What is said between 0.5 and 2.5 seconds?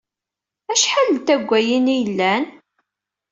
Acḥal n taggayin ay yellan?